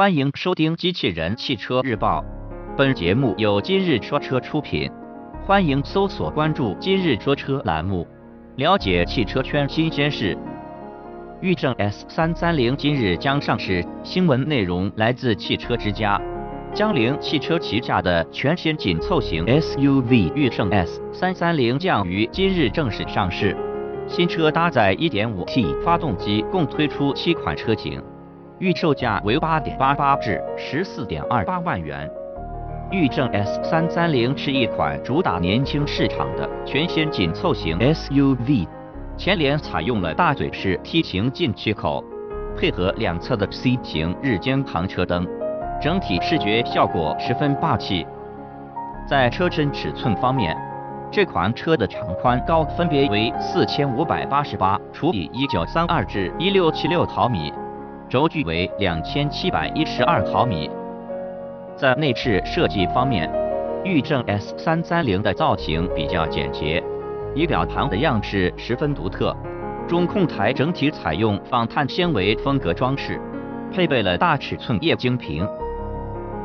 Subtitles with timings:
[0.00, 2.22] 欢迎收听《机器人汽车日报》，
[2.74, 4.90] 本节目由今日说车出品。
[5.44, 8.08] 欢迎搜索关注“今日说车”栏目，
[8.56, 10.34] 了解汽车圈新鲜事。
[11.42, 16.18] 驭胜 S 三三零今日将上市，新闻内容来自汽车之家。
[16.72, 23.54] 江铃汽车旗下的全新紧凑型 SUV 驭胜 S 三三零将于今日正式上市。
[24.08, 28.02] 新车搭载 1.5T 发动机，共推出七款车型，
[28.60, 32.08] 预售价为8.88至14.28万元。
[32.90, 38.68] 驭胜 S 三三零是一款主打年轻市场的全新紧凑型 SUV，
[39.16, 42.04] 前脸采用了大嘴式 T 型进气口，
[42.54, 45.26] 配合两侧的 C 型日间行车灯，
[45.80, 48.06] 整体视觉效果十分霸气。
[49.08, 50.54] 在车身尺寸方面，
[51.10, 57.52] 这款车的长宽高分别为四千五百八十八除以一九三二至一六七六毫米，
[58.10, 60.68] 轴距为两千七百一十二毫米。
[61.76, 63.30] 在内饰设计方面，
[63.84, 66.82] 驭胜 S 三三零的造型比较简洁，
[67.36, 69.34] 仪表盘的样式十分独特。
[69.86, 73.20] 中控台整体采用仿碳纤维风格装饰，
[73.72, 75.46] 配备了大尺寸液晶屏。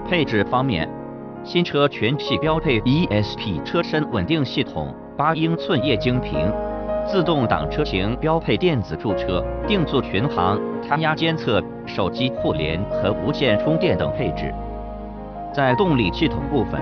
[0.07, 0.87] 配置方面，
[1.43, 6.47] 新车全系标配 ESP 车身稳定系统、八英寸液晶屏、
[7.07, 14.51] 自动挡车型标配电子驻车、定速巡航、胎压监测、手机互联和无线充电等配置。
[15.53, 16.81] 在动力系统部分，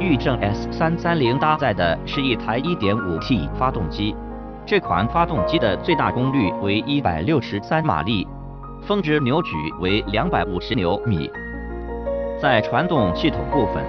[0.00, 4.16] 驭胜 S 三三零搭载的是一台 1.5T 发动机，
[4.64, 8.26] 这款发动机的最大功率为163马力，
[8.82, 11.30] 峰值扭矩为250牛米。
[12.40, 13.84] 在传动系统部分，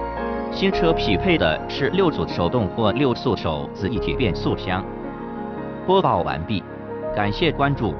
[0.52, 4.84] 新车匹配的是六速手动或六速手自一体变速箱。
[5.86, 6.62] 播报完毕，
[7.14, 7.94] 感谢关注。